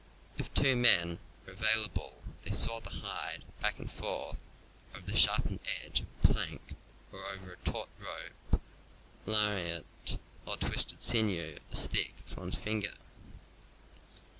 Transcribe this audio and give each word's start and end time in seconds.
If 0.35 0.51
two 0.55 0.75
men 0.75 1.19
are 1.45 1.53
available 1.53 2.23
they 2.41 2.49
saw 2.49 2.79
the 2.79 2.89
hide 2.89 3.43
back 3.61 3.77
and 3.77 3.91
forth 3.91 4.39
over 4.95 5.05
the 5.05 5.15
sharpened 5.15 5.59
edge 5.85 5.99
of 5.99 6.07
a 6.07 6.27
plank 6.27 6.73
or 7.11 7.23
over 7.27 7.53
a 7.53 7.57
taut 7.57 7.89
rope, 7.99 8.59
lariat, 9.27 10.17
or 10.47 10.55
a 10.55 10.57
twisted 10.57 11.03
sinew 11.03 11.59
as 11.71 11.85
thick 11.85 12.15
as 12.25 12.35
one's 12.35 12.57
finger. 12.57 12.95